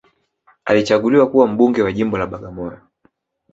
[0.65, 2.79] alichaguliwa kuwa mbunge wa jimbo la bagamoyo